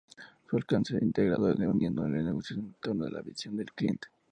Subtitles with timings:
[0.49, 4.07] Su alcance es integrador, uniendo al negocio en torno a la visión del cliente.